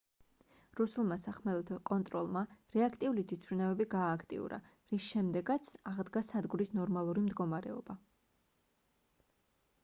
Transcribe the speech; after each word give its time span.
რუსულმა 0.77 1.17
სახმელეთო 1.23 1.75
კონტროლმა 1.89 2.41
რეაქტიული 2.75 3.25
თვითმფრინავები 3.31 3.87
გაააქტიურა 3.91 4.59
რის 4.95 5.05
შემდეგაც 5.11 5.71
აღდგა 5.93 6.25
სადგურის 6.31 6.73
ნორმალური 6.79 7.25
მდგომარეობა 7.29 7.99